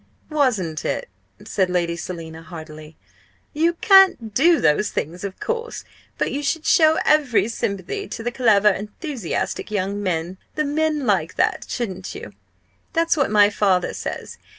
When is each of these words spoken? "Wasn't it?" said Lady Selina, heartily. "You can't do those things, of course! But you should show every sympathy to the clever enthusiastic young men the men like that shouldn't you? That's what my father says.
"Wasn't 0.31 0.83
it?" 0.83 1.09
said 1.45 1.69
Lady 1.69 1.95
Selina, 1.95 2.41
heartily. 2.41 2.97
"You 3.53 3.73
can't 3.81 4.33
do 4.33 4.59
those 4.59 4.89
things, 4.89 5.23
of 5.23 5.39
course! 5.39 5.85
But 6.17 6.31
you 6.31 6.41
should 6.41 6.65
show 6.65 6.97
every 7.05 7.47
sympathy 7.47 8.07
to 8.07 8.23
the 8.23 8.31
clever 8.31 8.69
enthusiastic 8.69 9.69
young 9.69 10.01
men 10.01 10.39
the 10.55 10.65
men 10.65 11.05
like 11.05 11.35
that 11.35 11.67
shouldn't 11.69 12.15
you? 12.15 12.33
That's 12.93 13.15
what 13.15 13.29
my 13.29 13.51
father 13.51 13.93
says. 13.93 14.39